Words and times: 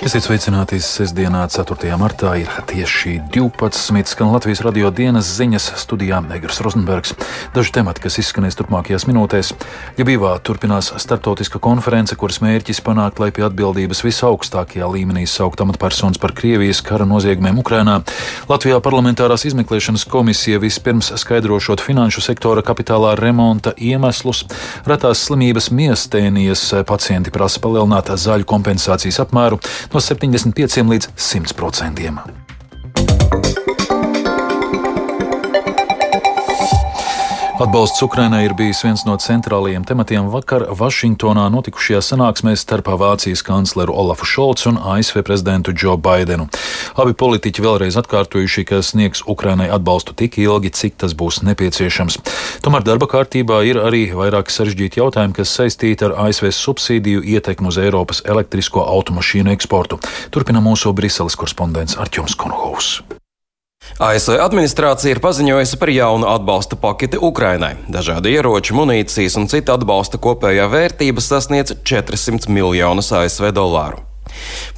Esiet 0.00 0.24
sveicināti 0.24 0.78
sestdienā, 0.80 1.42
4. 1.52 1.90
martā, 2.00 2.30
ir 2.40 2.48
tieši 2.64 3.18
12. 3.34 4.00
skan 4.08 4.30
Latvijas 4.32 4.62
radio 4.64 4.88
dienas 4.88 5.28
ziņas 5.36 5.66
studijā 5.76 6.22
Negras 6.24 6.62
Rozenbergs. 6.64 7.12
Daži 7.52 7.74
temati, 7.74 8.00
kas 8.06 8.16
izskanēs 8.22 8.56
turpmākajās 8.56 9.04
minūtēs. 9.04 9.50
Ļabīvā 9.98 10.30
turpinās 10.40 10.88
startautiska 11.04 11.60
konference, 11.60 12.16
kuras 12.16 12.40
mērķis 12.40 12.80
panākt, 12.86 13.20
lai 13.20 13.28
pie 13.28 13.44
atbildības 13.44 14.00
visaugstākajā 14.06 14.88
līmenī 14.88 15.26
saukt 15.28 15.60
amatpersonas 15.60 16.16
par 16.22 16.32
Krievijas 16.32 16.80
kara 16.80 17.04
noziegumiem 17.04 17.60
Ukrainā. 17.60 17.98
Latvijā 18.48 18.80
parlamentārās 18.80 19.44
izmeklēšanas 19.52 20.06
komisija 20.08 20.62
vispirms 20.64 21.12
skaidrošot 21.20 21.84
finanšu 21.84 22.24
sektora 22.24 22.64
kapitālā 22.64 23.12
remonta 23.20 23.76
iemeslus. 23.76 24.46
Retās 24.88 25.26
slimības 25.28 25.68
miestēnijas 25.68 26.64
pacienti 26.88 27.36
prasa 27.36 27.60
palielināt 27.60 28.08
zaļu 28.16 28.48
kompensācijas 28.48 29.20
apmēru 29.28 29.60
no 29.92 30.00
75 30.00 30.90
līdz 30.90 31.10
100 31.16 31.56
procentiem. 31.58 32.20
Atbalsts 37.60 38.00
Ukrainai 38.02 38.46
ir 38.46 38.54
bijis 38.56 38.78
viens 38.80 39.02
no 39.04 39.12
centrālajiem 39.20 39.82
tematiem 39.84 40.30
vakar 40.32 40.62
Vašingtonā 40.78 41.42
notikušajā 41.52 41.98
sanāksmē 42.06 42.54
starp 42.56 42.88
Vācijas 43.02 43.42
kancleru 43.44 43.92
Olafu 44.00 44.24
Šolcu 44.24 44.70
un 44.70 44.78
ASV 44.94 45.20
prezidentu 45.28 45.74
Džo 45.76 45.98
Baidenu. 46.00 46.46
Abi 46.96 47.12
politiķi 47.12 47.66
vēlreiz 47.66 48.00
atkārtojuši, 48.00 48.64
ka 48.64 48.80
sniegs 48.80 49.20
Ukrainai 49.28 49.68
atbalstu 49.76 50.16
tik 50.16 50.40
ilgi, 50.40 50.72
cik 50.72 50.96
tas 51.04 51.12
būs 51.12 51.42
nepieciešams. 51.44 52.16
Tomēr 52.64 52.88
darba 52.88 53.10
kārtībā 53.12 53.60
ir 53.68 53.84
arī 53.84 54.06
vairāki 54.16 54.56
sarežģīti 54.56 55.04
jautājumi, 55.04 55.36
kas 55.36 55.52
saistīti 55.60 56.08
ar 56.08 56.16
ASV 56.16 56.48
subsīdiju 56.64 57.28
ietekmu 57.36 57.68
uz 57.68 57.84
Eiropas 57.84 58.24
elektrisko 58.24 58.88
automašīnu 58.88 59.52
eksportu. 59.52 60.00
Turpina 60.32 60.64
mūsu 60.64 60.96
Briseles 60.96 61.36
korespondents 61.36 62.00
Arķums 62.00 62.40
Konohovs. 62.40 63.02
ASV 64.00 64.38
administrācija 64.40 65.12
ir 65.12 65.18
paziņojusi 65.20 65.76
par 65.76 65.90
jaunu 65.92 66.24
atbalsta 66.30 66.78
paketi 66.80 67.18
Ukrainai. 67.20 67.74
Dažādi 67.92 68.32
ieroči, 68.32 68.72
munīcijas 68.72 69.36
un 69.36 69.44
cita 69.52 69.74
atbalsta 69.76 70.16
kopējā 70.16 70.70
vērtība 70.72 71.20
sasniedz 71.20 71.74
400 71.84 72.48
miljonus 72.48 73.12
ASV 73.12 73.50
dolāru. 73.52 74.00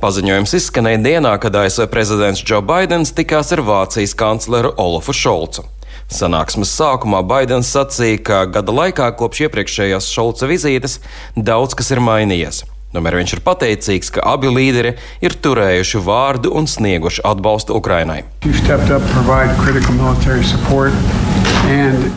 Paziņojums 0.02 0.56
izskanēja 0.58 1.02
dienā, 1.06 1.36
kad 1.38 1.54
ASV 1.54 1.86
prezidents 1.92 2.42
Joe 2.42 2.64
Bidenis 2.66 3.14
tikās 3.14 3.54
ar 3.54 3.62
Vācijas 3.62 4.16
kancleru 4.18 4.74
Olafu 4.74 5.14
Šolcu. 5.14 5.68
Sanāksmes 6.10 6.74
sākumā 6.74 7.22
Baidens 7.22 7.70
sacīja, 7.70 8.18
ka 8.26 8.44
gada 8.50 8.74
laikā 8.74 9.12
kopš 9.22 9.46
iepriekšējās 9.46 10.10
Šolca 10.10 10.50
vizītes 10.50 10.98
daudz 11.38 11.78
kas 11.78 11.94
ir 11.94 12.02
mainījies. 12.02 12.64
Tomēr 12.92 13.14
viņš 13.16 13.32
ir 13.38 13.40
pateicīgs, 13.40 14.10
ka 14.12 14.22
abi 14.34 14.50
līderi 14.52 14.90
ir 15.24 15.32
turējuši 15.40 16.00
vārdu 16.04 16.50
un 16.58 16.66
snieguši 16.68 17.22
atbalstu 17.24 17.72
Ukrainai. 17.78 18.18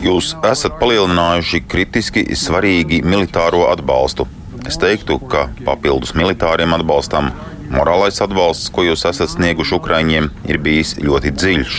Jūs 0.04 0.34
esat 0.44 0.76
palielinājuši 0.76 1.62
kritiski 1.64 2.26
svarīgi 2.36 3.00
militāro 3.08 3.62
atbalstu. 3.70 4.26
Es 4.68 4.76
teiktu, 4.82 5.16
ka 5.32 5.46
papildus 5.64 6.12
militāriem 6.18 6.74
atbalstam, 6.76 7.30
morālais 7.72 8.20
atbalsts, 8.20 8.68
ko 8.68 8.84
jūs 8.84 9.06
esat 9.08 9.32
snieguši 9.32 9.78
Ukraiņiem, 9.78 10.28
ir 10.44 10.58
bijis 10.60 10.98
ļoti 11.00 11.32
dziļš. 11.38 11.78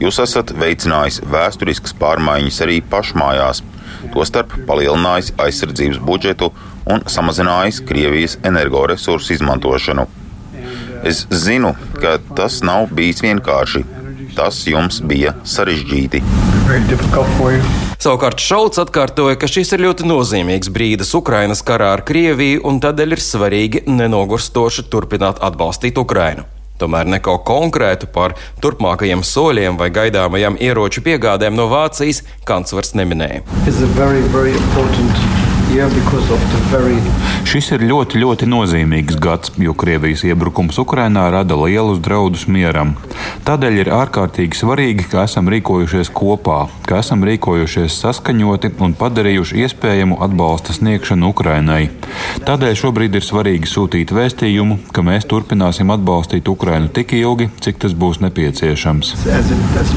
Jūs 0.00 0.22
esat 0.24 0.54
veicinājis 0.56 1.20
vēsturiskas 1.28 1.92
pārmaiņas 2.00 2.62
arī 2.64 2.78
pašmājās, 2.94 3.60
tostarp 4.14 4.56
palielinājis 4.68 5.34
aizsardzības 5.42 6.00
budžetu 6.08 6.50
un 6.86 7.02
samazinājis 7.10 7.82
Krievijas 7.86 8.38
energoresursu 8.46 9.34
izmantošanu. 9.34 10.06
Es 11.06 11.26
zinu, 11.30 11.74
ka 12.00 12.16
tas 12.34 12.62
nav 12.66 12.88
bijis 12.94 13.22
vienkārši. 13.22 13.84
Tas 14.36 14.58
jums 14.68 14.98
bija 15.00 15.32
sarežģīti. 15.48 16.20
Savukārt 18.02 18.42
Šalts 18.42 18.80
atkārtoja, 18.82 19.38
ka 19.40 19.48
šis 19.48 19.72
ir 19.72 19.84
ļoti 19.86 20.08
nozīmīgs 20.08 20.68
brīdis 20.74 21.14
Ukrainas 21.16 21.62
karā 21.64 21.94
ar 21.96 22.02
Krieviju, 22.04 22.60
un 22.68 22.82
tādēļ 22.82 23.16
ir 23.16 23.22
svarīgi 23.24 23.84
nenogurstoši 23.88 24.86
turpināt 24.92 25.40
atbalstīt 25.46 25.96
Ukrainu. 26.02 26.44
Tomēr 26.76 27.08
neko 27.08 27.38
konkrētu 27.48 28.10
par 28.12 28.36
turpmākajiem 28.60 29.24
soļiem 29.24 29.80
vai 29.80 29.88
gaidāmajām 29.94 30.60
ieroču 30.60 31.00
piegādēm 31.06 31.56
no 31.56 31.70
Vācijas 31.72 32.20
kanclers 32.44 32.92
neminēja. 32.98 33.46
Šis 37.46 37.68
ir 37.76 37.82
ļoti, 37.84 38.18
ļoti 38.22 38.46
nozīmīgs 38.48 39.18
gads, 39.20 39.52
jo 39.60 39.74
Krievijas 39.76 40.22
iebrukums 40.24 40.78
Ukrainā 40.80 41.26
rada 41.32 41.58
lielus 41.60 42.00
draudus 42.00 42.46
mieram. 42.48 42.94
Tādēļ 43.44 43.80
ir 43.82 43.90
ārkārtīgi 43.92 44.56
svarīgi, 44.56 45.06
ka 45.12 45.26
esam 45.28 45.50
rīkojušies 45.52 46.10
kopā, 46.16 46.66
ka 46.88 47.02
esam 47.04 47.24
rīkojušies 47.28 48.00
saskaņoti 48.02 48.72
un 48.82 48.96
padarījuši 48.96 49.60
iespējamu 49.66 50.16
atbalsta 50.24 50.76
sniegšanu 50.76 51.30
Ukrainai. 51.34 51.90
Tādēļ 52.48 52.74
šobrīd 52.82 53.20
ir 53.20 53.26
svarīgi 53.26 53.68
sūtīt 53.70 54.14
vēstījumu, 54.16 54.80
ka 54.96 55.04
mēs 55.04 55.28
turpināsim 55.28 55.92
atbalstīt 55.92 56.48
Ukrainu 56.48 56.88
tik 56.88 57.12
ilgi, 57.20 57.50
cik 57.60 57.84
tas 57.84 57.92
būs 57.92 58.24
nepieciešams. 58.24 59.12
As 59.28 59.52
it, 59.52 59.60
as 59.76 59.92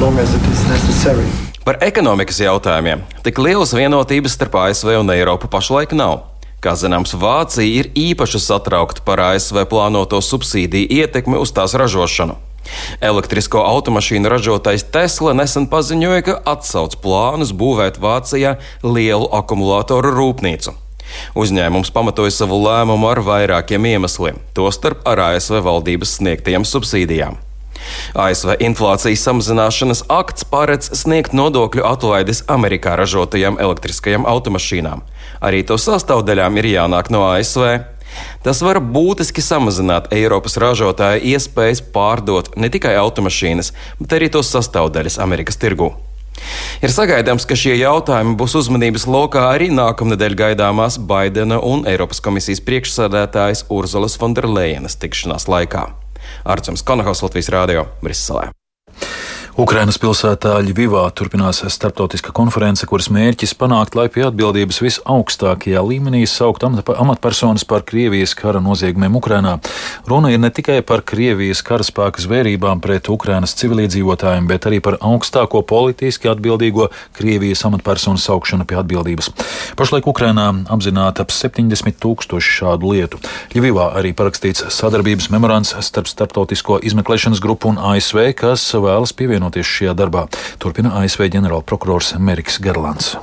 Par 1.69 1.78
ekonomikas 1.85 2.40
jautājumiem 2.41 3.03
tik 3.22 3.38
lielas 3.46 3.75
vienotības 3.78 4.34
starp 4.34 4.56
ASV 4.57 4.88
un 5.03 5.12
Eiropu 5.13 5.46
pašlaik 5.53 5.91
nav. 5.94 6.24
Kā 6.66 6.72
zināms, 6.74 7.12
Vācija 7.13 7.62
ir 7.69 7.91
īpaši 7.94 8.40
satraukta 8.41 9.03
par 9.06 9.22
ASV 9.22 9.68
plānoto 9.69 10.18
subsīdiju 10.18 10.88
ietekmi 11.03 11.38
uz 11.38 11.52
tās 11.53 11.75
ražošanu. 11.78 12.40
Elektrisko 13.06 13.62
automašīnu 13.69 14.31
ražotājs 14.34 14.88
Tesla 14.90 15.35
nesen 15.38 15.68
paziņoja, 15.69 16.24
ka 16.25 16.38
atsauc 16.56 16.96
plānus 17.03 17.52
būvēt 17.53 18.00
Vācijā 18.01 18.56
lielu 18.81 19.28
akumulātoru 19.38 20.09
rūpnīcu. 20.18 20.74
Uzņēmums 21.38 21.94
pamatoja 21.94 22.34
savu 22.34 22.57
lēmumu 22.63 23.12
ar 23.12 23.22
vairākiem 23.30 23.86
iemesliem, 23.91 24.41
tostarp 24.57 25.06
ar 25.06 25.22
ASV 25.28 25.62
valdības 25.69 26.18
sniegtajām 26.18 26.66
subsīdijām. 26.66 27.38
ASV 28.18 28.56
inflācijas 28.66 29.24
samazināšanas 29.28 30.04
akts 30.10 30.48
paredz 30.50 30.92
sniegt 31.02 31.36
nodokļu 31.38 31.86
atlaides 31.86 32.44
Amerikā 32.48 32.96
ražotajām 33.00 33.60
elektriskajām 33.62 34.28
automašīnām. 34.30 35.06
Arī 35.46 35.64
to 35.68 35.80
sastāvdaļām 35.80 36.60
ir 36.60 36.70
jānāk 36.74 37.12
no 37.14 37.24
ASV. 37.30 37.80
Tas 38.44 38.62
var 38.66 38.80
būtiski 38.82 39.44
samazināt 39.44 40.10
Eiropas 40.16 40.58
ražotāju 40.60 41.22
iespējas 41.34 41.84
pārdot 41.94 42.56
ne 42.58 42.72
tikai 42.74 42.96
automašīnas, 43.00 43.74
bet 44.02 44.16
arī 44.18 44.32
to 44.34 44.44
sastāvdaļas 44.44 45.20
Amerikas 45.22 45.60
tirgū. 45.62 45.92
Ir 46.80 46.94
sagaidāms, 46.94 47.46
ka 47.48 47.58
šie 47.60 47.76
jautājumi 47.82 48.38
būs 48.40 48.56
uzmanības 48.62 49.06
lokā 49.12 49.50
arī 49.52 49.68
nākamnedēļ 49.76 50.38
gaidāmās 50.40 51.00
Baidena 51.12 51.60
un 51.60 51.84
Eiropas 51.90 52.24
komisijas 52.24 52.64
priekšsēdētājas 52.68 53.66
Urzulas 53.76 54.16
Fonderlejenas 54.20 54.96
tikšanās 55.02 55.50
laikā. 55.52 55.90
Arcams 56.46 56.84
Konahaus 56.84 57.24
Latvijas 57.26 57.52
Rādio 57.54 57.88
Briselē. 58.04 58.59
Ukrainas 59.59 59.97
pilsētā 60.00 60.53
Ļivivā 60.64 61.02
turpinās 61.12 61.58
starptautiska 61.74 62.31
konference, 62.31 62.86
kuras 62.88 63.09
mērķis 63.12 63.52
panākt, 63.59 63.97
lai 63.97 64.06
pie 64.08 64.22
atbildības 64.24 64.78
visaugstākajā 64.80 65.81
līmenī 65.84 66.22
saukt 66.31 66.64
amatpersonas 66.64 67.66
par 67.68 67.84
Krievijas 67.84 68.31
kara 68.40 68.62
noziegumiem 68.64 69.18
Ukrainā. 69.19 69.58
Runa 70.08 70.31
ir 70.31 70.40
ne 70.40 70.48
tikai 70.48 70.78
par 70.80 71.03
Krievijas 71.03 71.59
karaspēka 71.68 72.24
zvērībām 72.24 72.80
pret 72.80 73.09
Ukrainas 73.12 73.52
civiliedzīvotājiem, 73.59 74.48
bet 74.48 74.69
arī 74.69 74.80
par 74.80 74.96
augstāko 75.03 75.59
politiski 75.68 76.31
atbildīgo 76.31 76.88
Krievijas 77.19 77.66
amatpersonu 77.68 78.16
saukšanu 78.16 78.64
pie 78.64 78.80
atbildības. 78.80 79.28
Pašlaik 79.75 80.08
Ukrainā 80.08 80.48
apzināta 80.72 81.28
ap 81.28 81.36
70 81.36 82.00
tūkstoši 82.00 82.56
šādu 82.62 82.94
lietu. 82.95 83.19
Ļivivā 83.51 83.92
arī 84.00 84.16
parakstīts 84.16 84.69
sadarbības 84.80 85.28
memorands 85.36 85.75
starp 85.84 86.07
Startautisko 86.07 86.80
izmeklēšanas 86.80 87.44
grupu 87.44 87.74
un 87.74 87.84
ASV, 87.92 88.24
kas 88.39 88.63
vēlas 88.80 89.12
pievienot 89.12 89.49
pievienoties 89.50 89.66
šajā 89.66 89.94
darbā, 89.98 90.28
turpina 90.60 90.94
ASV 91.01 91.30
ģenerālprokurors 91.34 92.18
Meriks 92.19 92.60
Garlands. 92.62 93.18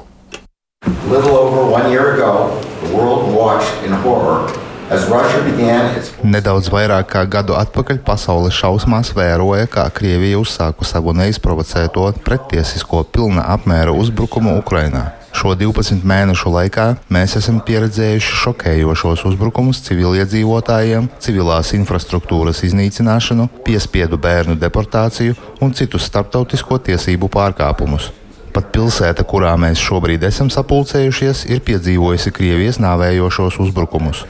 Nedaudz 6.22 6.70
vairāk 6.70 7.08
kā 7.10 7.24
gadu 7.26 7.56
atpakaļ 7.58 7.98
pasaule 8.06 8.50
šausmās 8.54 9.10
vēroja, 9.16 9.66
kā 9.66 9.88
Krievija 9.90 10.38
uzsāku 10.38 10.86
savu 10.86 11.12
neizprovocēto 11.12 12.12
pretiesisko 12.22 13.04
pilna 13.10 13.48
apmēra 13.56 13.90
uzbrukumu 13.90 14.58
Ukrainā. 14.60 15.25
Šo 15.36 15.52
12 15.52 16.00
mēnešu 16.08 16.48
laikā 16.48 16.84
mēs 17.12 17.34
esam 17.36 17.58
pieredzējuši 17.66 18.36
šokējošos 18.40 19.26
uzbrukumus 19.28 19.82
civiliedzīvotājiem, 19.84 21.10
civilās 21.20 21.74
infrastruktūras 21.76 22.62
iznīcināšanu, 22.64 23.50
piespiedu 23.66 24.16
bērnu 24.16 24.56
deportāciju 24.56 25.36
un 25.60 25.74
citus 25.76 26.08
starptautisko 26.08 26.78
tiesību 26.88 27.28
pārkāpumus. 27.36 28.08
Pat 28.56 28.70
pilsēta, 28.72 29.26
kurā 29.28 29.50
mēs 29.60 29.82
šobrīd 29.84 30.24
esam 30.24 30.48
sapulcējušies, 30.48 31.44
ir 31.52 31.60
piedzīvojusi 31.66 32.32
Krievijas 32.32 32.80
nāvējošos 32.80 33.60
uzbrukumus. 33.66 34.24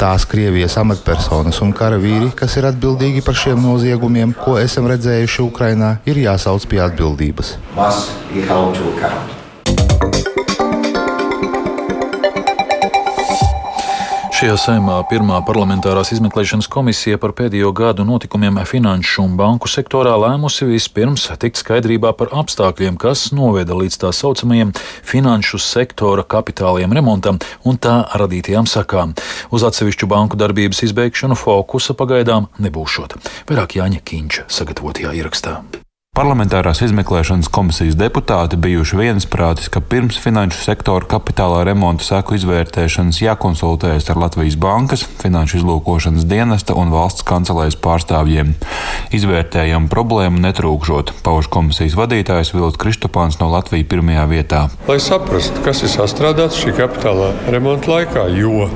Tās 0.00 0.24
Krievijas 0.28 0.78
amatpersonas 0.80 1.60
un 1.64 1.74
karavīri, 1.76 2.30
kas 2.36 2.56
ir 2.60 2.68
atbildīgi 2.70 3.24
par 3.26 3.36
šiem 3.36 3.60
noziegumiem, 3.64 4.32
ko 4.44 4.56
esam 4.60 4.88
redzējuši 4.90 5.44
Ukrainā, 5.44 5.98
ir 6.08 6.22
jāsauc 6.24 6.64
pie 6.70 6.80
atbildības. 6.86 7.58
Šajā 14.40 14.54
saimā 14.56 14.94
pirmā 15.04 15.36
parlamentārās 15.44 16.14
izmeklēšanas 16.14 16.64
komisija 16.72 17.18
par 17.20 17.34
pēdējo 17.36 17.74
gadu 17.76 18.06
notikumiem 18.08 18.56
finanšu 18.64 19.26
un 19.26 19.34
banku 19.36 19.68
sektorā 19.68 20.14
lēmusi 20.16 20.64
vispirms 20.64 21.26
tikt 21.42 21.60
skaidrībā 21.60 22.14
par 22.16 22.32
apstākļiem, 22.40 22.96
kas 22.96 23.26
noveda 23.36 23.76
līdz 23.76 23.98
tā 24.00 24.14
saucamajiem 24.16 24.72
finanšu 25.10 25.60
sektora 25.60 26.24
kapitāliem 26.24 26.96
remontam 26.96 27.36
un 27.68 27.76
tā 27.76 27.98
radītajām 28.16 28.64
sakām. 28.64 29.12
Uz 29.52 29.68
atsevišķu 29.68 30.08
banku 30.08 30.40
darbības 30.40 30.86
izbeigšanu 30.88 31.36
fokusa 31.36 31.92
pagaidām 32.00 32.48
nebūšot. 32.64 33.20
Vairāk 33.52 33.76
Jāņa 33.76 34.00
Kīņš 34.08 34.42
sagatavotajā 34.48 35.12
ierakstā. 35.20 35.58
Parlamentārās 36.10 36.80
izmeklēšanas 36.82 37.46
komisijas 37.54 37.94
deputāti 37.94 38.58
bijuši 38.58 38.96
viensprātis, 38.98 39.68
ka 39.70 39.78
pirms 39.78 40.18
finanšu 40.18 40.58
sektora 40.64 41.06
kapitālā 41.06 41.60
remonta 41.68 42.02
seku 42.02 42.34
izvērtēšanas 42.34 43.20
jākonsultējas 43.22 44.10
ar 44.10 44.18
Latvijas 44.18 44.58
bankas, 44.60 45.06
finanšu 45.22 45.60
izlūkošanas 45.60 46.26
dienesta 46.28 46.74
un 46.76 46.90
valsts 46.90 47.22
kancelēs 47.30 47.78
pārstāvjiem. 47.80 48.50
Izvērtējumu 49.14 49.86
problēmu 49.94 50.42
netrūkšot, 50.44 51.14
pauž 51.22 51.46
komisijas 51.54 51.94
vadītājs 52.02 52.52
Vilts 52.56 52.82
Kristopāns 52.82 53.38
no 53.38 53.48
Latvijas 53.54 53.86
pirmajā 53.94 54.26
vietā. 54.34 54.66
Lai 54.90 54.98
saprastu, 54.98 55.62
kas 55.62 55.86
ir 55.86 55.94
sastrādāts 55.94 56.58
šī 56.58 56.74
kapitālā 56.82 57.30
remonta 57.54 57.94
laikā, 57.94 58.26
jo 58.34 58.66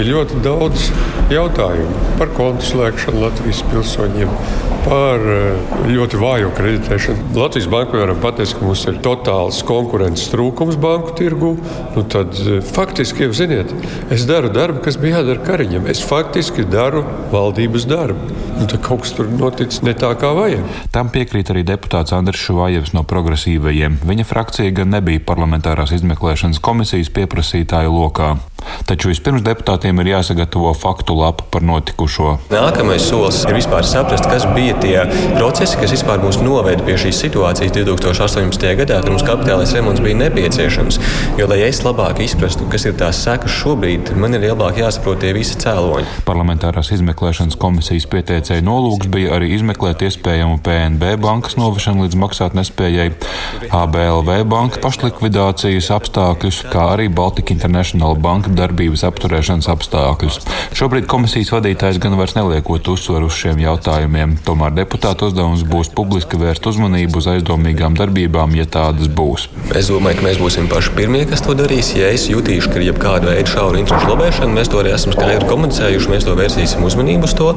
ir 0.00 0.08
ļoti 0.08 0.40
daudz 0.44 0.88
jautājumu 1.32 2.12
par 2.18 2.30
kontu 2.36 2.64
slēgšanu 2.66 3.22
Latvijas 3.22 3.62
pilsoņiem, 3.70 4.30
par 4.86 5.24
eh, 5.32 5.72
ļoti 5.90 6.20
vāju 6.20 6.52
kreditēšanu. 6.56 7.32
Latvijas 7.38 7.68
banka 7.72 8.00
varam 8.00 8.20
pateikt, 8.22 8.56
ka 8.58 8.66
mums 8.66 8.84
ir 8.90 9.00
totāls 9.04 9.62
konkurences 9.66 10.30
trūkums 10.32 10.78
banku 10.80 11.14
tirgu. 11.18 11.54
Nu, 11.96 12.04
tad 12.12 12.36
eh, 12.40 12.60
faktiski, 12.72 13.26
jau 13.26 13.36
ziniet, 13.36 13.72
es 14.14 14.26
daru 14.28 14.52
darbu, 14.52 14.82
kas 14.84 14.98
bija 15.00 15.20
jādara 15.20 15.44
Kariņam. 15.46 15.88
Es 15.90 16.02
faktiski 16.06 16.66
daru 16.68 17.04
valdības 17.32 17.88
darbu. 17.90 18.38
Nu, 18.58 18.68
tad 18.70 18.82
kaut 18.84 19.04
kas 19.04 19.14
tur 19.16 19.30
noticis 19.32 19.82
ne 19.86 19.96
tā, 19.98 20.12
kā 20.20 20.32
vajag. 20.36 20.64
Tam 20.94 21.10
piekrīt 21.12 21.50
arī 21.52 21.64
deputāts 21.66 22.14
Andris 22.14 22.42
Šuvājevs 22.44 22.92
no 22.96 23.04
progresīvajiem. 23.08 24.00
Viņa 24.06 24.28
frakcija 24.28 24.74
gan 24.76 24.92
nebija 24.94 25.24
parlamentārās 25.26 25.94
izmeklēšanas 25.96 26.62
komisijas 26.62 27.10
pieprasītāju 27.14 27.94
lokā. 27.96 28.34
Taču 28.86 29.10
vispirms 29.10 29.42
deputātiem 29.42 29.91
ir 30.00 30.12
jāsagatavo 30.14 30.72
faktu 30.78 31.16
lapa 31.18 31.44
par 31.52 31.64
notikušo. 31.66 32.36
Nākamais 32.52 33.04
solis 33.04 33.42
ir 33.48 33.56
vispār 33.56 33.84
saprast, 33.86 34.28
kas 34.30 34.46
bija 34.56 34.76
tie 34.80 34.96
procesi, 35.36 35.76
kas 35.80 35.92
vispār 35.92 36.22
mūs 36.22 36.40
noveda 36.42 36.84
pie 36.86 36.96
šīs 37.00 37.20
situācijas 37.26 37.74
2018. 37.76 38.66
gadā, 38.80 39.00
kad 39.02 39.12
mums 39.12 39.26
kapitālais 39.26 39.74
remonts 39.76 40.02
bija 40.04 40.18
nepieciešams. 40.22 41.00
Jo, 41.40 41.48
lai 41.50 41.62
es 41.66 41.82
labāk 41.84 42.22
izprastu, 42.24 42.68
kas 42.72 42.86
ir 42.88 42.96
tās 43.00 43.20
sekas 43.24 43.52
šobrīd, 43.60 44.14
man 44.20 44.36
ir 44.38 44.46
labāk 44.48 44.80
jāsaprot 44.82 45.22
tie 45.22 45.34
visi 45.36 45.58
cēloņi. 45.62 46.22
Parlamentārās 46.28 46.92
izmeklēšanas 46.96 47.58
komisijas 47.60 48.08
pieteicēja 48.12 48.64
nolūks 48.66 49.10
bija 49.12 49.36
arī 49.36 49.52
izmeklēt 49.56 50.04
iespējamu 50.08 50.60
PNB 50.64 51.16
bankas 51.22 51.58
novešanu 51.60 52.06
līdz 52.06 52.18
maksāt 52.20 52.56
nespējai, 52.58 53.10
ABLV 53.72 54.32
banka 54.48 54.82
pašlikvidācijas 54.84 55.90
apstākļus, 55.96 56.62
kā 56.72 56.88
arī 56.94 57.08
Baltika 57.12 57.54
International 57.54 58.16
banka 58.20 58.52
darbības 58.56 59.04
apturēšanas 59.08 59.70
apstākļus. 59.72 60.40
Šobrīd 60.78 61.08
komisijas 61.10 61.52
vadītājs 61.54 62.00
gan 62.02 62.16
vairs 62.18 62.36
neliekot 62.36 62.88
uzsvaru 62.92 63.28
uz 63.30 63.38
šiem 63.40 63.60
jautājumiem. 63.62 64.36
Tomēr 64.46 64.74
deputāta 64.76 65.28
uzdevums 65.28 65.64
būs 65.68 65.92
publiski 65.96 66.40
vērst 66.40 66.66
uzmanību 66.70 67.20
uz 67.20 67.28
aizdomīgām 67.34 67.96
darbībām, 67.98 68.56
ja 68.58 68.66
tādas 68.68 69.10
būs. 69.12 69.48
Es 69.76 69.90
domāju, 69.92 70.20
ka 70.20 70.26
mēs 70.28 70.40
būsim 70.42 70.68
paši 70.70 70.94
pirmie, 70.96 71.24
kas 71.30 71.44
to 71.44 71.56
darīs. 71.58 71.92
Ja 71.98 72.10
es 72.12 72.28
jutīšu, 72.30 72.72
ka 72.72 72.80
ir 72.80 72.90
jebkāda 72.90 73.30
veida 73.30 73.48
šaura 73.50 73.80
interešu 73.80 74.10
lobēšana, 74.12 74.56
mēs 74.56 74.70
to 74.72 74.80
arī 74.82 74.94
esam 74.96 75.14
skaidri 75.16 75.48
komunicējuši. 75.50 76.12
Mēs 76.12 76.26
to 76.28 76.36
vērsīsim 76.38 76.84
uzmanību 76.86 77.28
uz 77.28 77.36
to. 77.38 77.50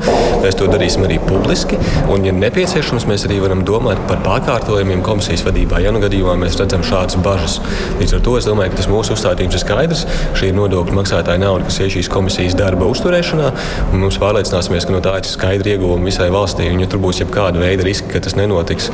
Mēs 0.43 0.59
to 0.59 0.69
darīsim 0.71 1.05
arī 1.07 1.19
publiski. 1.23 1.79
Un, 2.11 2.27
ja 2.27 2.33
nepieciešams, 2.35 3.07
mēs 3.09 3.27
arī 3.27 3.41
varam 3.43 3.63
domāt 3.67 4.01
par 4.09 4.21
pārkārtojumiem 4.25 5.03
komisijas 5.05 5.45
vadībā, 5.47 5.81
ja 5.83 5.93
nu 5.95 6.01
gadījumā 6.03 6.37
mēs 6.41 6.57
redzam 6.61 6.85
šādas 6.85 7.19
bažas. 7.25 7.59
Līdz 7.99 8.17
ar 8.17 8.25
to 8.25 8.37
es 8.39 8.47
domāju, 8.47 8.73
ka 8.73 8.81
tas 8.81 8.89
mūsu 8.91 9.15
uzstādījums 9.15 9.57
ir 9.57 9.63
skaidrs. 9.63 10.05
Šī 10.37 10.51
ir 10.51 10.57
nodokļu 10.59 10.99
maksātāja 10.99 11.41
nauda, 11.41 11.67
kas 11.67 11.81
ir 11.81 11.91
šīs 12.05 12.13
komisijas 12.13 12.55
darba 12.57 12.85
uzturēšanā. 12.89 13.51
Mums 13.95 14.19
pārliecināsimies, 14.21 14.85
ka 14.85 14.93
no 14.93 15.01
tā 15.03 15.17
ir 15.19 15.27
skaidri 15.27 15.75
ieguvumi 15.75 16.09
visai 16.11 16.29
valstī. 16.33 16.69
Un, 16.71 16.81
ja 16.83 16.89
tur 16.89 17.01
būs 17.01 17.21
jebkāda 17.23 17.59
veida 17.59 17.85
riski, 17.85 18.09
ka 18.11 18.21
tas 18.21 18.35
nenotiks, 18.37 18.91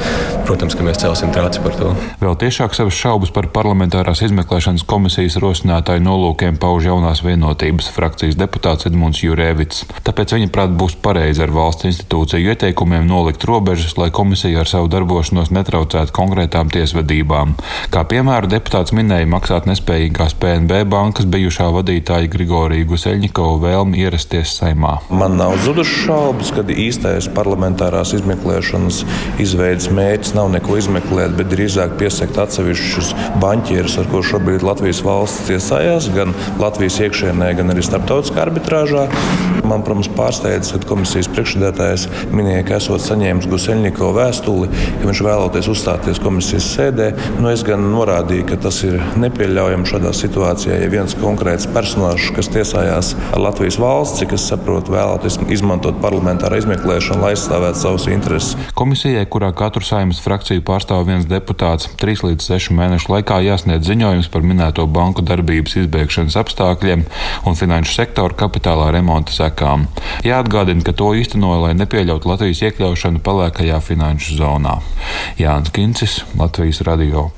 protams, 0.48 0.76
ka 0.78 0.86
mēs 0.86 1.02
celsim 1.02 1.32
trāci 1.36 1.62
par 1.64 1.76
to. 1.76 1.92
Vēl 2.22 2.38
tiešāk 2.40 2.76
savas 2.78 2.96
šaubas 2.96 3.34
par 3.36 3.50
parlamentārās 3.52 4.24
izmeklēšanas 4.28 4.86
komisijas 4.88 5.40
rosinātāju 5.42 6.04
nolūkiem 6.06 6.60
pauž 6.62 6.88
jaunās 6.88 7.24
vienotības 7.26 7.92
frakcijas 7.92 8.38
deputāts 8.40 8.88
Edmunds 8.88 9.24
Jurēvits. 9.26 9.84
Tāpēc 10.08 10.36
viņa 10.38 10.52
prāt 10.54 10.76
būs 10.78 10.98
pareizi 11.04 11.44
ar 11.44 11.54
valsts 11.56 11.90
institūciju 11.90 12.54
ieteikumiem 12.54 13.08
nolikt 13.10 13.44
robežas, 13.50 13.98
lai 14.00 14.12
komisija 14.14 14.64
ar 14.64 14.72
savu 14.72 14.90
darbošanos 14.92 15.52
netraucētu 15.52 16.16
konkrētām 16.16 16.72
tiesvedībām. 16.72 17.58
Kā 17.92 18.06
piemēru 18.08 18.52
deputāts 18.52 18.96
minēja 18.96 19.30
maksāt 19.32 19.68
nespējīgās 19.70 20.38
PNB 20.42 20.84
bankas 20.92 21.28
bijušā 21.32 21.72
vadītāja 21.76 22.32
Grigorija 22.32 22.88
Guseļņikova 23.02 23.56
vēlmi 23.64 23.98
ierasties 24.04 24.52
saimā. 24.60 24.92
Man 25.10 25.34
nav 25.40 25.56
zudušas 25.66 26.04
šaubas, 26.06 26.52
ka 26.54 26.62
īstais 26.70 27.26
parlamentārās 27.34 28.12
izmeklēšanas 28.14 29.00
izveidas 29.42 29.90
mērķis 29.90 30.36
nav 30.38 30.52
neko 30.54 30.78
izmeklēt, 30.78 31.34
bet 31.40 31.50
drīzāk 31.50 31.96
piesakt 31.98 32.38
atsevišķus 32.44 33.10
banķierus, 33.42 33.98
ar 34.04 34.12
ko 34.14 34.22
šobrīd 34.22 34.62
Latvijas 34.68 35.02
valsts 35.08 35.50
tiesājās, 35.50 36.12
gan 36.14 36.38
Latvijas 36.62 37.02
iekšienē, 37.08 37.50
gan 37.58 37.74
arī 37.74 37.90
starptautiskā 37.90 38.46
arbitrāžā. 38.46 39.10
Man, 39.72 39.86
protams, 39.88 40.10
pārsteidz, 40.12 40.74
ka 40.76 40.88
komisijas 40.90 41.30
priekšsēdētājs 41.32 42.04
minēja, 42.36 42.66
ka 42.68 42.76
esot 42.82 43.00
saņēmis 43.06 43.46
Guseļņikova 43.48 44.16
vēstuli, 44.18 44.68
ka 45.00 45.08
viņš 45.08 45.22
vēloties 45.24 45.70
uzstāties 45.72 46.20
komisijas 46.20 46.68
sēdē. 46.74 47.06
Nu, 47.38 47.48
es 47.54 47.64
gan 47.64 47.86
norādīju, 47.94 48.50
ka 48.50 48.58
tas 48.66 48.82
ir 48.84 48.98
nepieļaujami 49.22 49.88
šādā 49.88 50.12
situācijā, 50.18 50.76
ja 50.82 50.90
viens 50.92 51.16
konkrēts 51.22 51.70
personāžs, 51.72 52.34
kas 52.36 52.52
tiesājās 52.52 53.14
ar 53.32 53.44
Latvijas 53.46 53.78
valsts, 53.80 54.20
cik 54.20 54.36
es 54.36 54.50
saprotu, 54.52 54.92
vēlētos 54.92 55.40
izmantot 55.56 56.02
parlamentāru 56.04 56.60
izmeklēšanu, 56.60 57.24
lai 57.24 57.32
aizstāvētu 57.38 57.80
savus 57.86 58.10
intereses. 58.12 58.60
Komisijai, 58.76 59.24
kurā 59.32 59.54
katru 59.56 59.88
saimnes 59.88 60.20
frakciju 60.26 60.66
pārstāv 60.68 61.08
viens 61.08 61.30
deputāts, 61.32 61.88
trīs 62.02 62.26
līdz 62.28 62.50
sešu 62.52 62.76
mēnešu 62.76 63.16
laikā 63.16 63.40
jāsniedz 63.48 63.88
ziņojums 63.88 64.32
par 64.36 64.44
minēto 64.44 64.90
banku 64.92 65.24
darbības 65.24 65.80
izbēgšanas 65.86 66.40
apstākļiem 66.44 67.08
un 67.48 67.60
finanšu 67.64 67.96
sektoru 68.02 68.36
kapitālā 68.44 68.92
remonta 69.00 69.32
sekām. 69.32 69.61
Jāatgādina, 70.26 70.84
ka 70.86 70.94
to 70.98 71.12
īstenoja, 71.18 71.62
lai 71.66 71.76
nepieļautu 71.80 72.32
Latvijas 72.32 72.64
iekļaušanu 72.70 73.24
pelēkajā 73.26 73.82
finanšu 73.86 74.40
zonā. 74.40 74.80
Jānis 75.42 75.74
Kincis, 75.76 76.22
Latvijas 76.40 76.84
radio. 76.88 77.30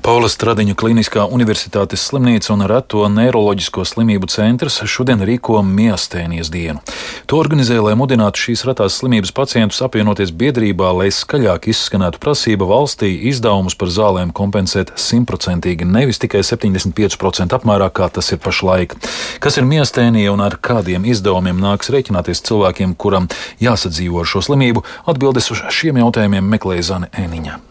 Paula 0.00 0.30
Stradiņa 0.32 0.72
Kliniskā 0.80 1.26
universitātes 1.28 2.06
slimnīca 2.08 2.54
un 2.54 2.64
Reto 2.70 3.02
neiroloģisko 3.12 3.84
slimību 3.84 4.30
centrs 4.32 4.78
šodien 4.88 5.20
rīko 5.28 5.60
miastēnijas 5.66 6.48
dienu. 6.50 6.80
To 7.28 7.36
organizē, 7.36 7.76
lai 7.84 7.92
mudinātu 8.00 8.40
šīs 8.46 8.64
retās 8.64 8.96
slimības 9.02 9.34
pacientus 9.36 9.82
apvienoties 9.84 10.32
biedrībā, 10.32 10.88
lai 10.96 11.10
skaļāk 11.12 11.68
izskanētu 11.74 12.22
prasība 12.24 12.66
valstī 12.70 13.12
izdevumus 13.28 13.76
par 13.76 13.92
zālēm 13.92 14.32
kompensēt 14.32 14.94
simtprocentīgi, 14.96 15.84
nevis 15.84 16.22
tikai 16.24 16.40
75% 16.48 17.60
apmērā, 17.60 17.92
kā 17.92 18.08
tas 18.08 18.32
ir 18.32 18.40
pašlaik. 18.40 18.96
Kas 19.44 19.60
ir 19.60 19.68
miastēnija 19.68 20.32
un 20.32 20.42
ar 20.48 20.56
kādiem 20.56 21.04
izdevumiem 21.12 21.60
nāks 21.60 21.92
rēķināties 21.92 22.46
cilvēkiem, 22.48 22.96
kuram 22.96 23.28
jāsadzīvo 23.60 24.24
ar 24.24 24.32
šo 24.32 24.46
slimību? 24.48 24.86
Atbildes 25.12 25.52
uz 25.52 25.66
šiem 25.68 26.00
jautājumiem 26.00 26.56
meklēja 26.56 26.94
Zane 26.94 27.12
Ēniņa. 27.12 27.69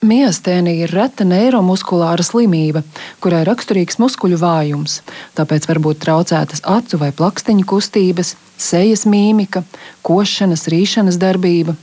Miastēnija 0.00 0.86
ir 0.86 0.92
reta 0.96 1.26
neiromuskulāra 1.28 2.24
slimība, 2.24 2.80
kurai 3.20 3.42
raksturīgs 3.44 3.98
muskuļu 4.00 4.38
vājums, 4.40 4.94
tāpēc 5.36 5.66
var 5.68 5.80
būt 5.84 6.00
traucētas 6.00 6.64
acu 6.64 6.96
vai 7.02 7.10
plakstiņu 7.12 7.66
kustības, 7.68 8.30
sejas 8.56 9.04
mīmika, 9.04 9.60
košanas, 10.00 10.64
rīšanas 10.72 11.20
darbība. 11.20 11.76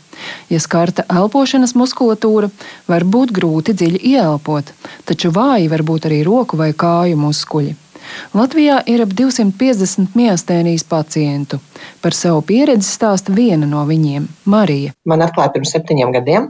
Ja 0.49 0.57
skarta 0.57 1.05
elpošanas 1.13 1.75
muskulatūra, 1.77 2.49
var 2.89 3.05
būt 3.05 3.37
grūti 3.37 3.77
dziļi 3.77 4.01
ieelpot, 4.15 4.73
taču 5.05 5.29
vāji 5.29 5.69
var 5.69 5.85
būt 5.85 6.09
arī 6.09 6.23
roku 6.25 6.57
vai 6.57 6.71
kāju 6.73 7.21
muskuļi. 7.21 7.77
Latvijā 8.33 8.81
ir 8.89 9.03
ap 9.03 9.13
250 9.13 10.17
miastēnijas 10.17 10.85
pacientu. 10.89 11.59
Par 12.01 12.15
savu 12.17 12.41
pieredzi 12.41 12.89
stāsta 12.89 13.33
viena 13.35 13.69
no 13.69 13.85
viņiem- 13.85 14.25
Marija. 14.53 14.93
Man 15.05 15.21
atklāja 15.21 15.53
pirms 15.53 15.75
septiņiem 15.75 16.13
gadiem. 16.17 16.49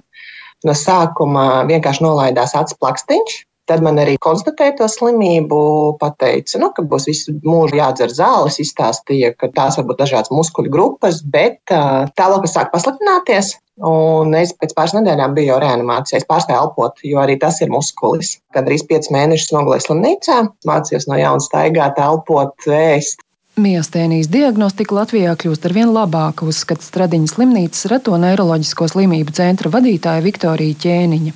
No 0.66 0.74
sākuma 0.74 1.68
vienkārši 1.70 2.06
nolaidās 2.06 2.56
acu 2.58 2.80
plakstiņš, 2.82 3.42
Tad 3.68 3.82
man 3.84 3.98
arī 4.00 4.14
konstatēja 4.24 4.78
to 4.80 4.86
slimību, 4.88 5.58
pateica, 6.00 6.56
nu, 6.62 6.70
ka 6.72 6.86
būs 6.88 7.10
visu 7.10 7.34
mūžu 7.44 7.76
jādzer 7.82 8.14
zāles, 8.16 8.62
izstāstīja, 8.64 9.34
ka 9.36 9.50
tās 9.52 9.76
var 9.76 9.90
būt 9.90 10.00
dažādas 10.06 10.32
muskuļu 10.32 10.72
grupas, 10.72 11.20
bet 11.34 11.60
tālāk 11.68 12.48
sāk 12.48 12.72
pasliktināties. 12.72 13.58
Un 13.88 14.32
es 14.40 14.56
pēc 14.58 14.72
pāris 14.78 14.96
nedēļām 14.96 15.36
biju 15.36 15.52
jau 15.52 15.60
reanimācijā. 15.62 16.24
Pārstāju 16.32 16.62
elpot, 16.64 17.04
jo 17.06 17.20
arī 17.22 17.36
tas 17.44 17.60
ir 17.62 17.70
muskulis. 17.70 18.38
Kad 18.56 18.66
drīz 18.66 18.88
piecus 18.88 19.12
mēnešus 19.14 19.52
nogulēju 19.54 19.90
slimnīcā, 19.90 20.40
mācījos 20.66 21.12
no 21.12 21.20
jauna 21.20 21.44
staigāt, 21.44 22.00
elpot, 22.02 22.56
vēst. 22.72 23.27
Miastēnijas 23.58 24.28
diagnostika 24.30 24.94
Latvijā 25.00 25.32
kļūst 25.42 25.64
ar 25.66 25.74
vien 25.74 25.90
labāka, 25.90 26.46
uzskata 26.46 26.86
Stradiņas 26.86 27.34
slimnīcas 27.34 27.88
reto 27.90 28.14
neiroloģisko 28.22 28.86
slimību 28.94 29.34
centra 29.34 29.72
vadītāja 29.74 30.22
Viktorija 30.22 30.78
Ķēniņa. 30.84 31.34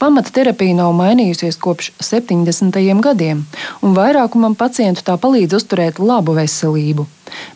Pamata 0.00 0.32
terapija 0.32 0.74
nav 0.78 0.94
mainījusies 0.96 1.58
kopš 1.60 1.92
70. 2.00 2.80
gadiem, 3.04 3.44
un 3.84 3.96
vairākumam 3.96 4.56
pacientu 4.56 5.04
tā 5.06 5.16
palīdz 5.20 5.58
uzturēt 5.60 6.00
labu 6.00 6.36
veselību. 6.38 7.06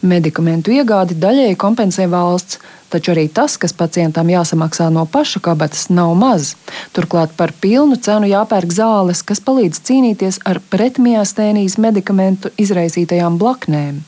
Medikamentu 0.06 0.75
iegādi 0.75 1.16
daļēji 1.18 1.58
kompensē 1.58 2.06
valsts, 2.11 2.61
taču 2.92 3.14
arī 3.14 3.25
tas, 3.32 3.56
kas 3.58 3.75
pacientam 3.75 4.28
jāsamaksā 4.30 4.90
no 4.94 5.06
paša 5.11 5.40
kabatas, 5.49 5.88
nav 5.90 6.12
maz. 6.18 6.52
Turklāt 6.94 7.34
par 7.38 7.54
pilnu 7.61 7.99
cenu 8.06 8.28
jāpērk 8.30 8.75
zāles, 8.75 9.25
kas 9.26 9.42
palīdz 9.42 9.80
cīnīties 9.88 10.42
ar 10.46 10.61
pretmiastēnijas 10.70 11.78
medikamentu 11.82 12.52
izraisītajām 12.61 13.40
blaknēm. 13.40 14.04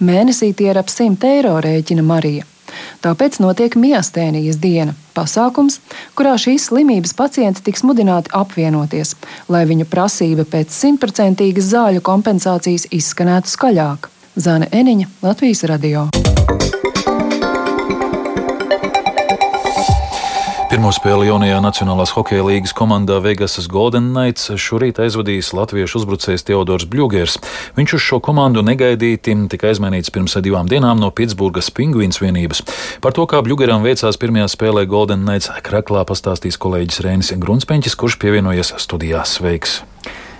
Mēnesī 0.00 0.50
tie 0.56 0.72
ir 0.72 0.82
ap 0.82 0.90
100 0.90 1.30
eiro 1.36 1.54
rēķina 1.62 2.02
Marija. 2.06 2.53
Tāpēc 3.04 3.40
notiek 3.40 3.76
miastēnijas 3.76 4.58
diena- 4.60 4.94
pasākums, 5.16 5.78
kurā 6.16 6.34
šīs 6.34 6.70
slimības 6.70 7.14
pacienti 7.14 7.62
tiks 7.62 7.82
mudināti 7.82 8.32
apvienoties, 8.32 9.14
lai 9.48 9.64
viņu 9.66 9.84
prasība 9.84 10.44
pēc 10.44 10.68
simtprocentīgas 10.70 11.70
zāļu 11.74 12.00
kompensācijas 12.00 12.86
izskanētu 12.90 13.46
skaļāk. 13.56 14.10
Zana 14.36 14.66
Eniņa, 14.66 15.06
Latvijas 15.22 15.62
radio. 15.64 16.23
Pirmo 20.74 20.90
spēli 20.90 21.28
jaunajā 21.28 21.60
Nacionālās 21.62 22.10
hokeja 22.16 22.42
līgas 22.42 22.72
komandā 22.74 23.20
Vegasas 23.22 23.68
Golden 23.70 24.08
Knights 24.08 24.48
šorīt 24.58 24.98
aizvadījis 25.04 25.52
latviešu 25.54 26.00
uzbrucējs 26.00 26.42
Teodors 26.48 26.88
Bļūgers. 26.90 27.36
Viņš 27.76 27.94
uz 27.94 28.02
šo 28.02 28.18
komandu 28.18 28.64
negaidīti 28.66 29.36
tika 29.52 29.70
aizmainīts 29.70 30.10
pirms 30.10 30.34
divām 30.42 30.66
dienām 30.66 30.98
no 30.98 31.12
Pitsburgas 31.14 31.70
Pingvīns 31.70 32.18
vienības. 32.18 32.64
Par 32.98 33.14
to, 33.14 33.22
kā 33.30 33.38
Bļūgeram 33.46 33.86
veicās 33.86 34.18
pirmajā 34.18 34.50
spēlē 34.50 34.82
Golden 34.90 35.22
Knights 35.22 35.54
kraklā, 35.62 36.02
pastāstīs 36.10 36.58
kolēģis 36.58 37.04
Rēnis 37.06 37.34
Grunspeņķis, 37.38 38.00
kurš 38.02 38.18
pievienojies 38.26 38.74
studijās. 38.82 39.38
Sveiks! 39.38 39.84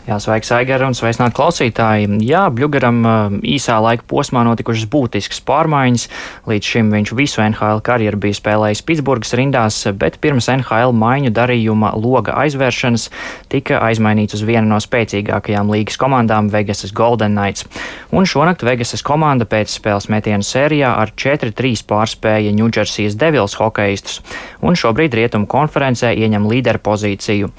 Jā, 0.05 0.19
sveiks, 0.21 0.51
Aigar, 0.53 0.83
un 0.85 0.93
sveicināt 0.93 1.33
klausītāji. 1.33 2.19
Jā, 2.29 2.43
Bļugaram 2.53 2.99
īsā 3.41 3.79
laika 3.81 4.05
posmā 4.05 4.43
notikušas 4.45 4.85
būtiskas 4.93 5.39
pārmaiņas. 5.49 6.03
Līdz 6.45 6.69
šim 6.75 6.91
viņš 6.93 7.13
visu 7.17 7.41
NHL 7.41 7.81
karjeru 7.87 8.21
bija 8.21 8.37
spēlējis 8.37 8.83
Pitsburgas 8.85 9.33
rindās, 9.41 9.79
bet 9.97 10.19
pirms 10.21 10.51
NHL 10.53 10.93
maiņu 11.01 11.33
darījuma 11.39 11.95
loga 11.97 12.35
aizvēršanas 12.43 13.07
tika 13.49 13.81
aizmainīts 13.87 14.37
uz 14.37 14.43
vienu 14.45 14.75
no 14.75 14.83
spēcīgākajām 14.85 15.73
līgas 15.73 15.97
komandām 15.97 16.53
Vegasas 16.53 16.93
Golden 16.93 17.33
Knights. 17.39 17.65
Un 18.13 18.29
šonakt 18.29 18.67
Vegasas 18.69 19.01
komanda 19.01 19.49
pēc 19.49 19.73
spēles 19.79 20.11
metienu 20.13 20.45
sērijā 20.45 20.93
ar 21.01 21.15
4-3 21.17 21.81
pārspēja 21.89 22.53
Ņūdžersijas 22.61 23.17
Devils 23.17 23.57
hokeistus, 23.57 24.21
un 24.61 24.77
šobrīd 24.77 25.17
rietumu 25.17 25.49
konferencē 25.49 26.13
ieņem 26.13 26.53
līderu 26.53 26.85
pozīciju. 26.93 27.53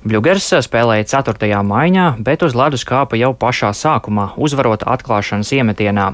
Bļūgers 0.00 0.46
spēlēja 0.64 1.04
4. 1.10 1.58
maiņā, 1.60 2.04
bet 2.24 2.40
uz 2.40 2.54
ledus 2.56 2.86
kāpa 2.88 3.18
jau 3.20 3.34
pašā 3.36 3.68
sākumā, 3.76 4.30
uzvarot 4.40 4.86
atklāšanas 4.88 5.50
iemetienā. 5.52 6.06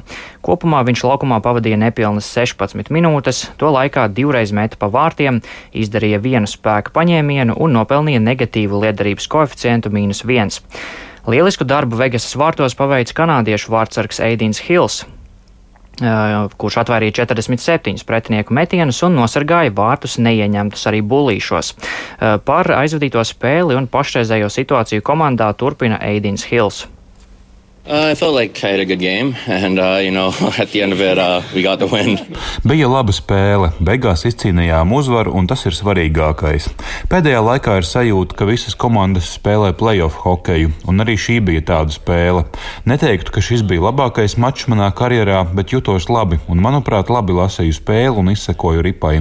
Kopumā 0.43 0.81
viņš 0.88 1.05
laukumā 1.07 1.38
pavadīja 1.45 1.78
nepilnas 1.78 2.26
16 2.35 2.90
minūtes, 2.90 3.45
to 3.62 3.71
laikā 3.71 4.09
divreiz 4.11 4.50
meta 4.50 4.75
pa 4.81 4.90
vārtiem, 4.90 5.38
izdarīja 5.71 6.19
vienu 6.19 6.50
spēku 6.50 6.90
paņēmienu 6.99 7.55
un 7.62 7.78
nopelnīja 7.78 8.25
negatīvu 8.26 8.83
liederības 8.88 9.31
koeficientu 9.31 9.95
mīnus 9.95 10.26
1. 10.26 10.59
Lielisku 11.31 11.62
darbu 11.62 12.02
Vegasas 12.02 12.35
vārtos 12.35 12.75
paveica 12.75 13.14
kanādiešu 13.23 13.71
vārdsargs 13.71 14.19
Eidins 14.19 14.66
Hills, 14.66 15.05
kurš 15.97 16.81
atvairīja 16.83 17.25
47 17.25 18.05
pretinieku 18.07 18.55
metienus 18.55 19.03
un 19.07 19.17
nosargāja 19.17 19.73
vārtus 19.76 20.19
neieņemtus 20.21 20.88
arī 20.91 21.00
bulīšos. 21.00 21.73
Par 22.45 22.73
aizvadīto 22.81 23.25
spēli 23.25 23.79
un 23.79 23.88
pašreizējo 23.88 24.53
situāciju 24.53 25.05
komandā 25.07 25.53
turpina 25.57 26.00
Eidins 26.05 26.45
Hills. 26.50 26.85
Uh, 27.88 28.11
I 28.11 28.14
felt 28.16 28.35
like 28.35 28.64
I 28.64 28.73
had 28.73 28.81
a 28.81 28.85
good 28.85 28.99
game, 28.99 29.37
and 29.47 29.78
uh, 29.78 30.00
you 30.02 30.11
know, 30.11 30.35
at 30.59 30.73
the 30.73 30.83
end 30.83 30.93
of 30.93 31.00
it, 31.00 31.19
uh, 31.19 31.43
we 31.55 31.62
got 31.62 31.78
the 31.78 31.87
win. 31.87 32.19
Bija 32.66 32.88
laba 32.90 33.12
spēle, 33.14 33.69
beigās 33.78 34.25
izcīnījām 34.26 34.90
uzvaru, 34.90 35.31
un 35.38 35.47
tas 35.47 35.62
ir 35.69 35.76
svarīgākais. 35.76 36.66
Pēdējā 37.07 37.43
laikā 37.47 37.76
ir 37.78 37.87
sajūta, 37.87 38.35
ka 38.35 38.49
visas 38.49 38.75
komandas 38.75 39.28
spēlē 39.37 39.71
playoff 39.78 40.19
hokeju, 40.25 40.73
un 40.90 41.05
arī 41.05 41.14
šī 41.14 41.37
bija 41.47 41.62
tāda 41.69 41.95
spēle. 41.95 42.43
Neteiktu, 42.90 43.31
ka 43.37 43.45
šis 43.45 43.62
bija 43.62 43.85
labākais 43.85 44.35
mačs 44.35 44.66
manā 44.66 44.90
karjerā, 44.90 45.45
bet 45.55 45.76
jutos 45.76 46.11
labi, 46.11 46.40
un 46.50 46.59
manuprāt, 46.66 47.07
labi 47.07 47.38
lasīju 47.38 47.78
spēli 47.78 48.19
un 48.19 48.33
izsekoju 48.35 48.83
ripai. 48.83 49.21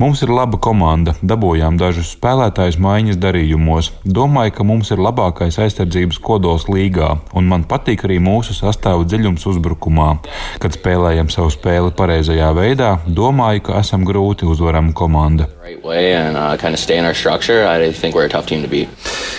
Mums 0.00 0.24
ir 0.24 0.32
laba 0.32 0.56
komanda, 0.56 1.12
dabūjām 1.20 1.76
dažus 1.76 2.14
spēlētājus 2.16 2.80
maiņas 2.80 3.20
darījumos. 3.20 3.92
Domāju, 4.08 4.56
ka 4.56 4.68
mums 4.72 4.96
ir 4.96 5.04
labākais 5.04 5.60
aizsardzības 5.60 6.24
kodols 6.24 6.70
līgā, 6.72 7.12
un 7.36 7.52
man 7.52 7.68
patīk 7.68 7.97
patīk 7.98 8.06
arī 8.06 8.18
mūsu 8.22 8.54
sastāvu 8.54 9.04
dziļums 9.06 9.46
uzbrukumā. 9.46 10.18
Kad 10.60 10.76
spēlējam 10.76 11.28
savu 11.30 11.50
spēli 11.50 11.92
pareizajā 11.92 12.52
veidā, 12.54 12.98
domāju, 13.06 13.62
ka 13.66 13.80
esam 13.80 14.04
grūti 14.06 14.46
uzvarama 14.46 14.92
komanda. 14.94 15.48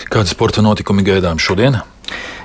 Kādi 0.10 0.30
sporta 0.30 0.62
notikumi 0.62 1.04
gaidām 1.04 1.39
šodien? 1.39 1.80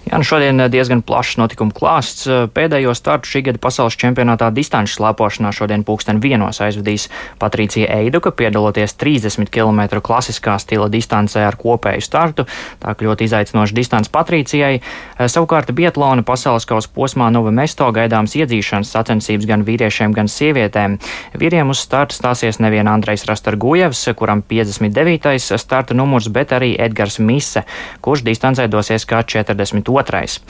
Jā, 0.05 0.19
nu 0.21 0.27
šodien 0.27 0.61
eh, 0.61 0.69
diezgan 0.69 1.01
plašs 1.01 1.39
notikumu 1.41 1.73
klāsts. 1.73 2.27
Eh, 2.29 2.45
pēdējo 2.53 2.93
startu 2.97 3.31
šī 3.31 3.41
gada 3.47 3.61
pasaules 3.63 3.97
čempionātā 3.97 4.51
distanču 4.53 4.99
slēpošanā 4.99 5.53
šodien 5.57 5.85
pulksten 5.85 6.21
vienos 6.21 6.61
aizvadīs 6.61 7.07
Patricija 7.41 7.89
Eiduka, 8.03 8.35
piedaloties 8.37 8.93
30 9.01 9.49
km 9.49 10.03
klasiskā 10.05 10.59
stila 10.61 10.91
distancē 10.93 11.47
ar 11.49 11.57
kopēju 11.57 12.05
startu. 12.05 12.45
Tā 12.85 12.93
kļūt 13.01 13.25
izaicinoša 13.25 13.77
distance 13.77 14.13
Patricijai. 14.13 14.75
Eh, 14.77 15.25
savukārt 15.25 15.73
Bietlona 15.73 16.23
pasaules 16.27 16.69
kausa 16.69 16.93
posmā 16.93 17.31
Nova 17.33 17.55
Mesto 17.55 17.89
gaidāms 17.89 18.37
iedzīšanas 18.37 18.93
sacensības 18.93 19.49
gan 19.49 19.65
vīriešiem, 19.65 20.13
gan 20.13 20.29
sievietēm. 20.29 20.99
Vīriem 21.41 21.73
uz 21.73 21.81
starta 21.81 22.13
stāsies 22.13 22.61
nevien 22.61 22.93
Andrejs 22.93 23.25
Rastargujevs, 23.31 24.05
kuram 24.21 24.45
59. 24.45 25.57
starta 25.57 25.97
numurs, 25.97 26.29
bet 26.29 26.53
arī 26.53 26.75
Edgars 26.77 27.17
Mise, 27.19 27.65
kurš 28.05 28.27
distancē 28.29 28.69
dosies 28.69 29.09
kā 29.09 29.25
42 29.25 29.94
otrais. 29.95 30.41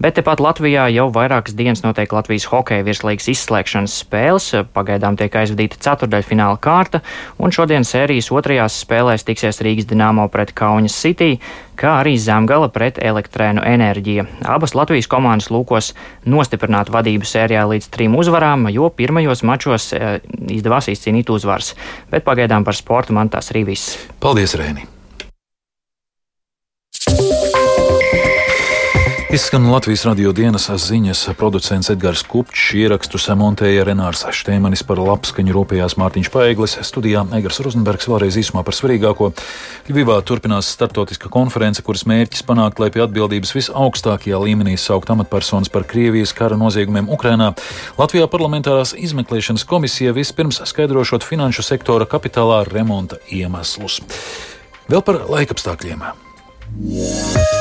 Bet 0.00 0.16
tepat 0.18 0.40
Latvijā 0.42 0.86
jau 0.94 1.06
vairākas 1.14 1.54
dienas 1.56 1.84
notiek 1.84 2.12
Latvijas 2.12 2.48
hokeja 2.50 2.86
virslīgas 2.86 3.28
izslēgšanas 3.34 3.98
spēles. 4.02 4.48
Pagaidām 4.74 5.18
tiek 5.20 5.34
aizvadīta 5.38 5.78
ceturdaļfināla 5.84 6.58
kārta, 6.62 7.02
un 7.38 7.54
šodien 7.54 7.86
sērijas 7.86 8.32
otrajās 8.34 8.80
spēlēs 8.84 9.26
tiksies 9.28 9.62
Rīgas 9.64 9.88
Dienāmo 9.90 10.26
pret 10.32 10.54
Kaunas 10.56 10.96
City, 10.98 11.38
kā 11.78 11.98
arī 12.00 12.14
Zemgala 12.20 12.70
pret 12.72 12.98
Elektrēnu 13.02 13.62
enerģiju. 13.66 14.26
Abas 14.50 14.74
Latvijas 14.78 15.10
komandas 15.10 15.50
lūkos 15.52 15.92
nostiprināt 16.30 16.90
vadību 16.94 17.28
sērijā 17.28 17.66
līdz 17.70 17.90
trim 17.94 18.16
uzvarām, 18.18 18.68
jo 18.74 18.90
pirmajos 18.94 19.44
mačos 19.46 19.90
e, 19.92 20.16
izdevās 20.54 20.90
izcīnīt 20.92 21.30
uzvaras. 21.34 21.74
Bet 22.10 22.26
pagaidām 22.26 22.66
par 22.66 22.78
sportu 22.78 23.16
man 23.16 23.32
tas 23.32 23.52
arī 23.54 23.66
viss. 23.74 23.98
Paldies, 24.22 24.56
Rēni! 24.58 24.88
Izskan 29.34 29.64
Latvijas 29.66 30.04
radio 30.06 30.30
dienas 30.32 30.68
ziņas 30.70 31.24
producents 31.34 31.88
Edgars 31.90 32.20
Kupčs, 32.30 32.68
ierakstu 32.78 33.18
samontēja 33.18 33.82
Renārs 33.88 34.20
Štēmanis 34.30 34.84
par 34.86 35.00
labskaņu 35.02 35.56
rūpējās 35.56 35.96
Mārtiņš 35.98 36.28
Paeglis, 36.30 36.76
studijā 36.86 37.24
Egars 37.34 37.58
Rozenbergs 37.66 38.06
vēlreiz 38.06 38.38
īsumā 38.38 38.62
par 38.62 38.76
svarīgāko. 38.78 39.32
Ļuvivā 39.88 40.20
turpinās 40.22 40.68
startautiska 40.76 41.32
konference, 41.34 41.82
kuras 41.82 42.06
mērķis 42.06 42.46
panākt, 42.46 42.78
lai 42.78 42.92
pie 42.94 43.02
atbildības 43.02 43.56
visaugstākajā 43.56 44.38
līmenī 44.44 44.76
saukt 44.78 45.10
amatpersonas 45.10 45.72
par 45.74 45.82
Krievijas 45.90 46.30
kara 46.30 46.54
noziegumiem 46.60 47.10
Ukrainā. 47.10 47.56
Latvijā 47.98 48.30
parlamentārās 48.30 48.94
izmeklēšanas 48.94 49.66
komisija 49.66 50.14
vispirms 50.14 50.62
skaidrošot 50.62 51.26
finanšu 51.26 51.66
sektora 51.66 52.06
kapitālā 52.06 52.62
remonta 52.70 53.18
iemeslus. 53.34 53.98
Vēl 54.86 55.02
par 55.02 55.24
laikapstākļiem. 55.26 56.06
Yeah. 56.84 57.53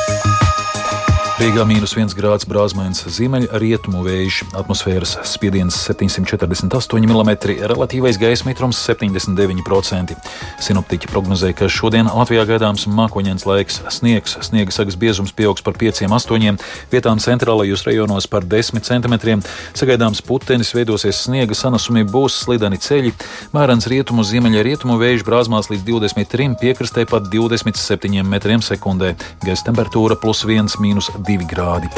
Rīgā 1.34 1.63
mīnus 1.66 1.96
1 1.98 2.13
grāds 2.13 2.46
brāzmains 2.46 3.00
ziemeļa 3.10 3.58
rietumu 3.58 4.04
vējš, 4.06 4.36
atmosfēras 4.54 5.16
spiediens 5.25 5.74
748 5.82 7.08
mm, 7.10 7.32
relatīvais 7.72 8.20
gaisa 8.22 8.46
mitrums 8.46 8.78
79%. 8.86 10.13
Sinoptiķi 10.62 11.10
prognozē, 11.10 11.50
ka 11.58 11.66
šodien 11.74 12.06
Latvijā 12.06 12.44
gaidāms 12.52 12.86
mākoņdienas 12.86 13.48
laiks, 13.50 13.80
sniegs, 13.96 14.38
sniega 14.46 14.75
sagas 14.75 14.98
biezums 15.02 15.34
pieaugs 15.34 15.66
par 15.66 15.74
5-8, 15.82 16.62
vietām 16.94 17.18
centrālajos 17.25 17.88
rajonos 17.90 18.30
par 18.30 18.46
10 18.46 18.86
cm, 18.86 19.42
sagaidāms 19.74 20.22
putenis, 20.22 20.75
veidosies 20.78 21.24
sniega 21.25 21.58
sanasumi, 21.58 22.06
būs 22.06 22.44
slideni 22.46 22.78
ceļi, 22.78 23.16
mērens 23.58 23.90
rietumu 23.90 24.22
ziemeļa 24.22 24.63
rietumu 24.70 25.00
vējš 25.02 25.25
brāzmās 25.25 25.74
līdz 25.74 25.90
23, 25.90 26.54
piekrastē 26.62 27.10
pat 27.10 27.25
27 27.34 28.22
m2, 28.22 29.13
gaisa 29.42 29.70
temperatūra 29.72 30.22
plus 30.22 30.46
1, 30.46 30.78
mīnus 30.78 31.10
2 31.24 31.33
grādi. 31.42 31.90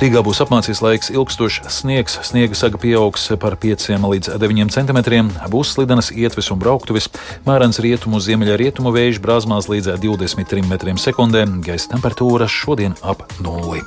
Rīgā 0.00 0.22
būs 0.24 0.40
apmācies 0.44 0.80
laiks, 0.84 1.12
ilgstošs 1.12 1.68
sniegs, 1.78 2.16
sniega 2.24 2.56
saga 2.56 2.80
pieaugs 2.80 3.28
par 3.42 3.58
5 3.60 4.00
līdz 4.08 4.34
9 4.40 4.74
cm, 4.74 5.00
būs 5.52 5.76
slidenas 5.76 6.08
ietves 6.14 6.48
un 6.54 6.62
brauktuves, 6.64 7.10
mērens 7.44 7.82
rietumu, 7.84 8.22
ziemeļa 8.24 8.58
rietumu 8.58 8.94
vējš 8.96 9.20
brāzmās 9.20 9.68
līdz 9.68 9.98
23 10.00 10.64
m2, 10.64 11.48
gaisa 11.68 11.94
temperatūra 11.94 12.48
šodien 12.48 12.96
ap 13.04 13.28
nulli. 13.44 13.84